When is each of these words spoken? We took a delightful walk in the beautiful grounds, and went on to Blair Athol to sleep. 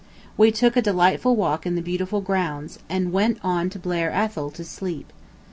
We 0.35 0.49
took 0.51 0.75
a 0.75 0.81
delightful 0.81 1.35
walk 1.35 1.63
in 1.67 1.75
the 1.75 1.81
beautiful 1.83 2.21
grounds, 2.21 2.79
and 2.89 3.11
went 3.13 3.37
on 3.43 3.69
to 3.69 3.77
Blair 3.77 4.09
Athol 4.09 4.49
to 4.49 4.63
sleep. 4.63 5.13